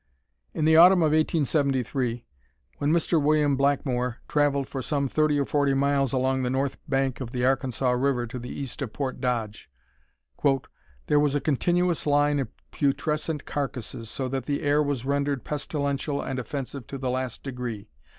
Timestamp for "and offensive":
16.19-16.87